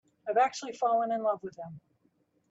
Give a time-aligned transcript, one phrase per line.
[0.27, 1.79] I've actually fallen in love with him.